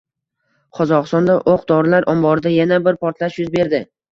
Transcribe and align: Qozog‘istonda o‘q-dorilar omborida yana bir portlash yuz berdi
Qozog‘istonda 0.77 1.35
o‘q-dorilar 1.53 2.09
omborida 2.15 2.55
yana 2.57 2.83
bir 2.89 3.01
portlash 3.05 3.41
yuz 3.45 3.57
berdi 3.61 3.87